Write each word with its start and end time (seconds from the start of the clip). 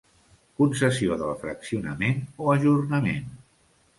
Concessió 0.61 1.17
del 1.19 1.33
fraccionament 1.43 2.17
o 2.45 2.49
ajornament. 2.57 3.31